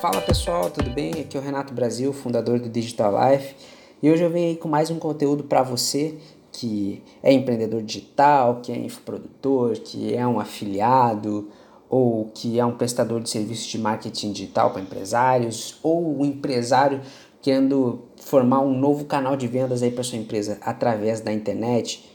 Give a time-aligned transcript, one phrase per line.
[0.00, 1.10] Fala pessoal, tudo bem?
[1.10, 3.56] Aqui é o Renato Brasil, fundador do Digital Life,
[4.00, 6.14] e hoje eu venho aí com mais um conteúdo para você
[6.52, 11.48] que é empreendedor digital, que é infoprodutor, que é um afiliado
[11.90, 17.00] ou que é um prestador de serviços de marketing digital para empresários, ou um empresário
[17.42, 22.08] querendo formar um novo canal de vendas aí para sua empresa através da internet.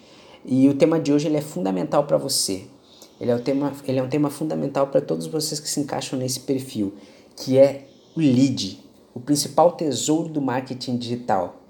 [0.45, 2.65] E o tema de hoje ele é fundamental para você.
[3.19, 6.17] Ele é, o tema, ele é um tema fundamental para todos vocês que se encaixam
[6.17, 6.93] nesse perfil,
[7.35, 8.79] que é o lead,
[9.13, 11.61] o principal tesouro do marketing digital.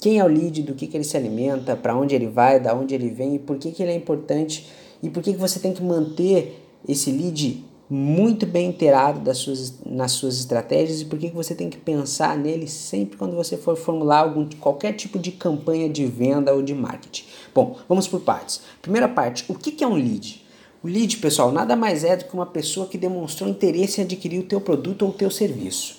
[0.00, 2.74] Quem é o lead, do que, que ele se alimenta, para onde ele vai, da
[2.74, 4.66] onde ele vem e por que, que ele é importante
[5.02, 9.80] e por que, que você tem que manter esse lead muito bem inteirado das suas,
[9.84, 13.56] nas suas estratégias e por que, que você tem que pensar nele sempre quando você
[13.56, 17.24] for formular algum, qualquer tipo de campanha de venda ou de marketing.
[17.52, 18.60] Bom, vamos por partes.
[18.80, 20.39] Primeira parte, o que, que é um lead?
[20.82, 24.40] O lead, pessoal, nada mais é do que uma pessoa que demonstrou interesse em adquirir
[24.40, 25.98] o teu produto ou o teu serviço.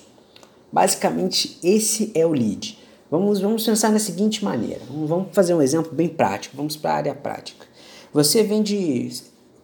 [0.72, 2.80] Basicamente, esse é o lead.
[3.10, 4.82] Vamos, vamos pensar na seguinte maneira.
[4.90, 6.58] Vamos fazer um exemplo bem prático.
[6.58, 7.68] Vamos para a área prática.
[8.12, 9.12] Você vende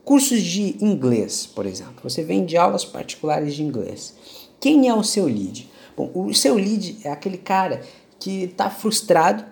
[0.05, 1.95] cursos de inglês, por exemplo.
[2.03, 4.13] Você vende aulas particulares de inglês.
[4.59, 5.67] Quem é o seu lead?
[5.95, 7.81] Bom, o seu lead é aquele cara
[8.19, 9.43] que está frustrado,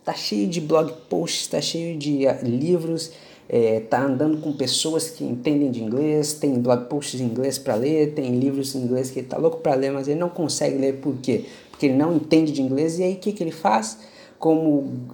[0.00, 3.10] está cheio de blog posts, está cheio de uh, livros,
[3.48, 7.74] está é, andando com pessoas que entendem de inglês, tem blog posts em inglês para
[7.74, 10.76] ler, tem livros em inglês que ele está louco para ler, mas ele não consegue
[10.76, 11.46] ler por quê?
[11.70, 13.98] Porque ele não entende de inglês e aí o que, que ele faz?
[14.38, 15.08] Como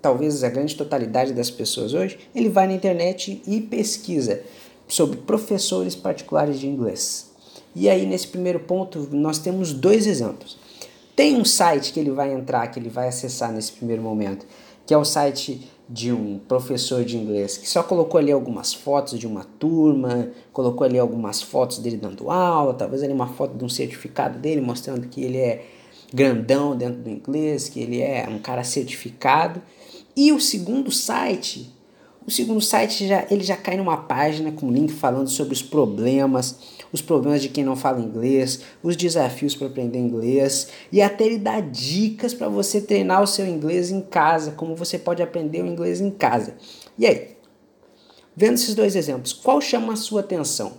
[0.00, 4.42] talvez a grande totalidade das pessoas hoje, ele vai na internet e pesquisa
[4.86, 7.30] sobre professores particulares de inglês.
[7.74, 10.58] E aí, nesse primeiro ponto, nós temos dois exemplos.
[11.16, 14.44] Tem um site que ele vai entrar, que ele vai acessar nesse primeiro momento,
[14.84, 19.18] que é o site de um professor de inglês que só colocou ali algumas fotos
[19.18, 23.64] de uma turma, colocou ali algumas fotos dele dando aula, talvez ali uma foto de
[23.64, 25.66] um certificado dele mostrando que ele é
[26.12, 29.62] grandão dentro do inglês, que ele é um cara certificado.
[30.14, 31.70] E o segundo site,
[32.26, 36.58] o segundo site já ele já cai numa página com link falando sobre os problemas,
[36.92, 41.38] os problemas de quem não fala inglês, os desafios para aprender inglês e até ele
[41.38, 45.66] dá dicas para você treinar o seu inglês em casa, como você pode aprender o
[45.66, 46.56] inglês em casa.
[46.98, 47.36] E aí,
[48.36, 50.74] vendo esses dois exemplos, qual chama a sua atenção?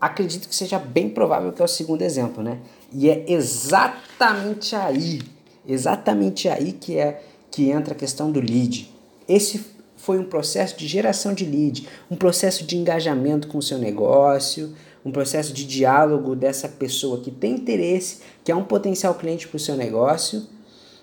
[0.00, 2.58] Acredito que seja bem provável que é o segundo exemplo, né?
[2.92, 5.22] E é exatamente aí,
[5.66, 8.90] exatamente aí que é que entra a questão do lead.
[9.28, 9.71] Esse
[10.02, 14.74] foi um processo de geração de lead, um processo de engajamento com o seu negócio,
[15.04, 19.56] um processo de diálogo dessa pessoa que tem interesse, que é um potencial cliente para
[19.56, 20.44] o seu negócio,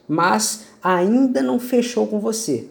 [0.05, 2.67] mas ainda não fechou com você.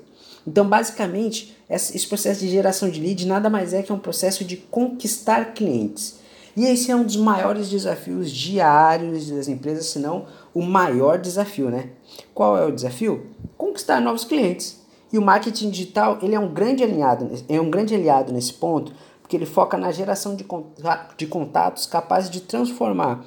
[0.46, 4.58] Então, basicamente, esse processo de geração de lead nada mais é que um processo de
[4.58, 6.18] conquistar clientes.
[6.54, 11.70] E esse é um dos maiores desafios diários das empresas, se não o maior desafio,
[11.70, 11.88] né?
[12.34, 13.28] Qual é o desafio?
[13.56, 14.77] Conquistar novos clientes.
[15.12, 18.92] E o marketing digital ele é um grande aliado, é um grande aliado nesse ponto,
[19.22, 23.24] porque ele foca na geração de, contatos capazes de transformar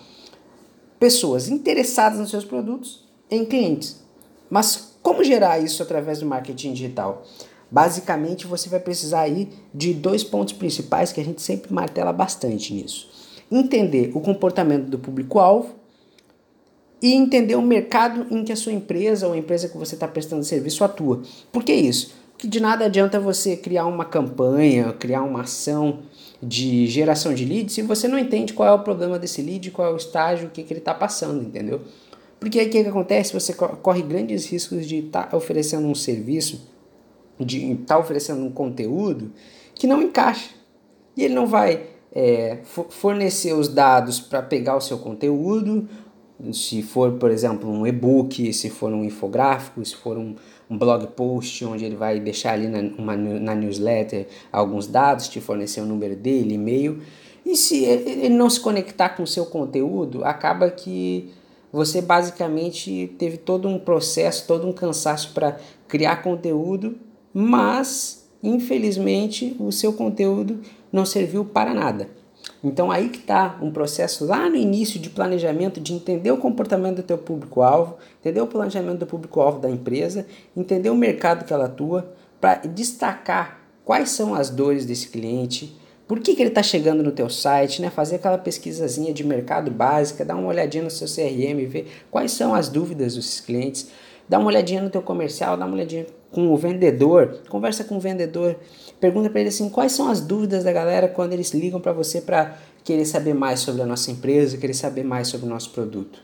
[1.00, 4.02] pessoas interessadas nos seus produtos em clientes.
[4.50, 7.24] Mas como gerar isso através do marketing digital?
[7.72, 12.74] Basicamente, você vai precisar aí de dois pontos principais que a gente sempre martela bastante
[12.74, 13.10] nisso.
[13.50, 15.81] Entender o comportamento do público-alvo
[17.02, 20.08] e entender o mercado em que a sua empresa ou a empresa que você está
[20.08, 21.22] prestando serviço atua.
[21.52, 22.14] Por que isso?
[22.34, 26.00] Porque de nada adianta você criar uma campanha, criar uma ação
[26.42, 29.88] de geração de leads se você não entende qual é o problema desse lead, qual
[29.88, 31.82] é o estágio, o que, que ele está passando, entendeu?
[32.40, 33.34] Porque aí o que, que acontece?
[33.34, 36.68] Você corre grandes riscos de estar tá oferecendo um serviço,
[37.40, 39.32] de estar tá oferecendo um conteúdo
[39.76, 40.50] que não encaixa.
[41.16, 42.58] E ele não vai é,
[42.90, 45.88] fornecer os dados para pegar o seu conteúdo,
[46.52, 50.36] se for, por exemplo, um e-book, se for um infográfico, se for um,
[50.70, 55.40] um blog post, onde ele vai deixar ali na, uma, na newsletter alguns dados, te
[55.40, 57.02] fornecer o número dele, e-mail.
[57.46, 61.30] E se ele não se conectar com o seu conteúdo, acaba que
[61.72, 66.98] você basicamente teve todo um processo, todo um cansaço para criar conteúdo,
[67.34, 70.60] mas infelizmente o seu conteúdo
[70.92, 72.21] não serviu para nada.
[72.64, 76.98] Então aí que está um processo lá no início de planejamento, de entender o comportamento
[76.98, 81.66] do teu público-alvo, entender o planejamento do público-alvo da empresa, entender o mercado que ela
[81.66, 85.78] atua, para destacar quais são as dores desse cliente,
[86.08, 87.90] por que, que ele está chegando no teu site, né?
[87.90, 92.54] fazer aquela pesquisazinha de mercado básica, dar uma olhadinha no seu CRM, ver quais são
[92.54, 93.88] as dúvidas dos clientes,
[94.32, 98.00] Dá uma olhadinha no teu comercial, dá uma olhadinha com o vendedor, conversa com o
[98.00, 98.56] vendedor,
[98.98, 102.22] pergunta para ele assim, quais são as dúvidas da galera quando eles ligam para você
[102.22, 106.24] para querer saber mais sobre a nossa empresa, querer saber mais sobre o nosso produto.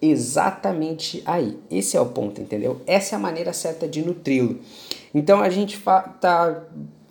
[0.00, 1.58] Exatamente aí.
[1.70, 2.80] Esse é o ponto, entendeu?
[2.86, 4.58] Essa é a maneira certa de nutri-lo.
[5.14, 6.64] Então a gente está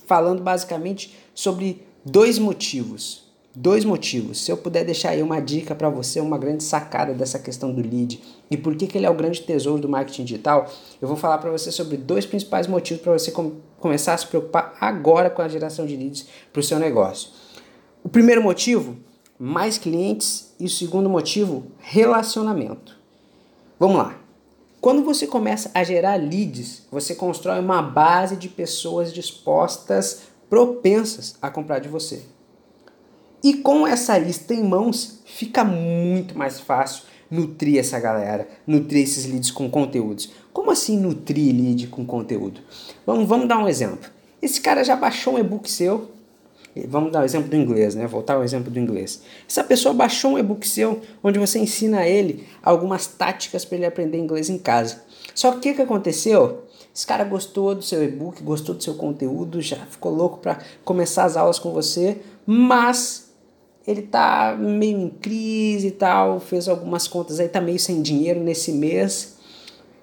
[0.07, 3.20] falando basicamente sobre dois motivos
[3.53, 4.39] Dois motivos.
[4.43, 7.81] Se eu puder deixar aí uma dica para você, uma grande sacada dessa questão do
[7.81, 10.71] lead e por que, que ele é o grande tesouro do marketing digital,
[11.01, 14.27] eu vou falar para você sobre dois principais motivos para você com começar a se
[14.27, 17.29] preocupar agora com a geração de leads para o seu negócio.
[18.03, 18.95] O primeiro motivo,
[19.37, 22.95] mais clientes, e o segundo motivo, relacionamento.
[23.79, 24.15] Vamos lá.
[24.79, 31.49] Quando você começa a gerar leads, você constrói uma base de pessoas dispostas, propensas a
[31.49, 32.23] comprar de você.
[33.43, 39.25] E com essa lista em mãos, fica muito mais fácil nutrir essa galera, nutrir esses
[39.25, 40.31] leads com conteúdos.
[40.51, 42.59] Como assim nutrir lead com conteúdo?
[43.05, 44.09] Vamos, vamos dar um exemplo.
[44.41, 46.11] Esse cara já baixou um e-book seu.
[46.87, 48.05] Vamos dar o um exemplo do inglês, né?
[48.07, 49.21] Voltar ao exemplo do inglês.
[49.47, 53.85] Essa pessoa baixou um e-book seu onde você ensina a ele algumas táticas para ele
[53.85, 55.01] aprender inglês em casa.
[55.33, 56.65] Só que o que, que aconteceu?
[56.93, 61.23] Esse cara gostou do seu e-book, gostou do seu conteúdo, já ficou louco para começar
[61.23, 63.30] as aulas com você, mas
[63.87, 68.39] ele tá meio em crise e tal, fez algumas contas aí, tá meio sem dinheiro
[68.39, 69.39] nesse mês.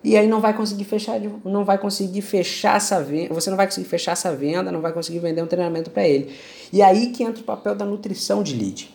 [0.02, 3.66] E aí não vai conseguir fechar, não vai conseguir fechar essa venda, você não vai
[3.66, 6.32] conseguir fechar essa venda, não vai conseguir vender um treinamento para ele.
[6.72, 8.94] E aí que entra o papel da nutrição de lead.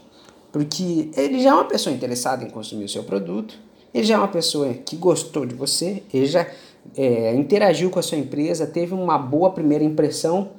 [0.51, 3.57] Porque ele já é uma pessoa interessada em consumir o seu produto,
[3.93, 6.47] ele já é uma pessoa que gostou de você, ele já
[6.95, 10.51] é, interagiu com a sua empresa, teve uma boa primeira impressão.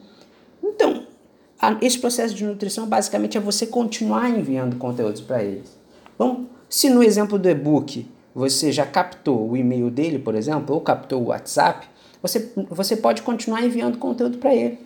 [1.80, 5.76] Esse processo de nutrição basicamente é você continuar enviando conteúdos para eles.
[6.18, 10.80] Bom, se no exemplo do e-book você já captou o e-mail dele, por exemplo, ou
[10.80, 11.86] captou o WhatsApp,
[12.20, 14.78] você, você pode continuar enviando conteúdo para ele.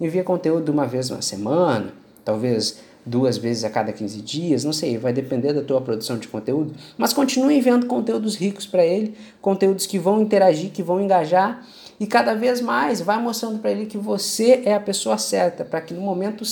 [0.00, 1.92] Envia conteúdo uma vez na semana,
[2.24, 6.26] talvez duas vezes a cada 15 dias, não sei, vai depender da tua produção de
[6.26, 11.66] conteúdo, mas continue enviando conteúdos ricos para ele, conteúdos que vão interagir, que vão engajar
[11.98, 15.80] e cada vez mais vai mostrando para ele que você é a pessoa certa, para
[15.80, 16.44] que no momento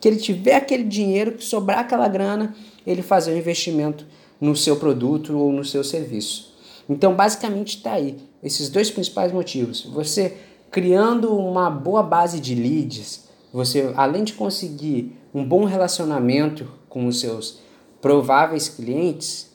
[0.00, 2.54] que ele tiver aquele dinheiro, que sobrar aquela grana,
[2.86, 4.06] ele fazer um investimento
[4.40, 6.54] no seu produto ou no seu serviço.
[6.88, 9.84] Então, basicamente está aí esses dois principais motivos.
[9.86, 10.36] Você
[10.70, 17.20] criando uma boa base de leads, você além de conseguir um bom relacionamento com os
[17.20, 17.58] seus
[18.00, 19.50] prováveis clientes,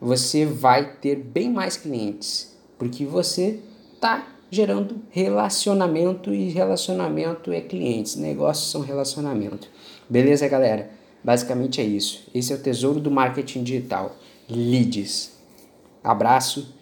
[0.00, 3.60] você vai ter bem mais clientes, porque você
[3.94, 9.66] está gerando relacionamento e relacionamento é clientes, negócios são relacionamento.
[10.10, 10.90] Beleza, galera?
[11.24, 12.28] Basicamente é isso.
[12.34, 14.14] Esse é o tesouro do marketing digital.
[14.50, 15.32] Leads.
[16.04, 16.74] Abraço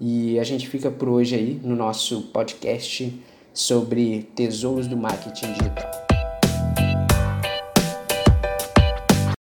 [0.00, 3.12] e a gente fica por hoje aí no nosso podcast
[3.52, 6.07] sobre tesouros do marketing digital.